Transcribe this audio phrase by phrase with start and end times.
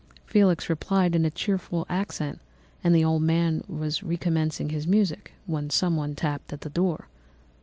[0.25, 2.39] Felix replied in a cheerful accent,
[2.83, 7.07] and the old man was recommencing his music when someone tapped at the door.